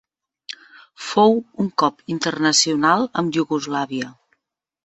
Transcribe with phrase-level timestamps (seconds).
[1.09, 4.11] Fou un cop internacional amb Iugoslàvia.